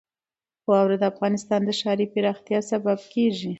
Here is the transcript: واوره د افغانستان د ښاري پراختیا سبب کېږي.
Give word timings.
واوره 0.69 0.95
د 0.99 1.03
افغانستان 1.13 1.59
د 1.65 1.69
ښاري 1.79 2.05
پراختیا 2.13 2.59
سبب 2.71 2.99
کېږي. 3.13 3.49